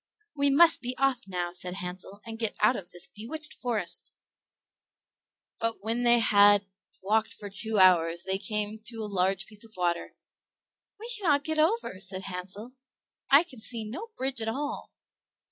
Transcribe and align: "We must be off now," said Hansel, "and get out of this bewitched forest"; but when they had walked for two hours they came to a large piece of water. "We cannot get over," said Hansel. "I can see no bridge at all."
"We 0.35 0.49
must 0.49 0.81
be 0.81 0.97
off 0.97 1.25
now," 1.27 1.51
said 1.51 1.75
Hansel, 1.75 2.21
"and 2.25 2.39
get 2.39 2.57
out 2.59 2.75
of 2.75 2.89
this 2.89 3.07
bewitched 3.13 3.53
forest"; 3.53 4.11
but 5.59 5.83
when 5.83 6.01
they 6.01 6.17
had 6.17 6.65
walked 7.03 7.35
for 7.35 7.51
two 7.51 7.77
hours 7.77 8.23
they 8.23 8.39
came 8.39 8.79
to 8.85 9.03
a 9.03 9.05
large 9.05 9.45
piece 9.45 9.63
of 9.63 9.73
water. 9.77 10.15
"We 10.99 11.07
cannot 11.19 11.43
get 11.43 11.59
over," 11.59 11.99
said 11.99 12.23
Hansel. 12.23 12.73
"I 13.29 13.43
can 13.43 13.59
see 13.61 13.85
no 13.87 14.07
bridge 14.17 14.41
at 14.41 14.47
all." 14.49 14.91